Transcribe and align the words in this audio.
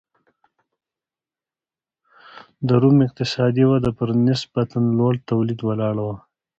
د 2.67 2.69
روم 2.81 2.97
اقتصادي 3.07 3.63
وده 3.71 3.91
پر 3.97 4.09
نسبتا 4.27 4.79
لوړ 4.97 5.13
تولید 5.29 5.59
ولاړه 5.63 6.01
وه. 6.07 6.15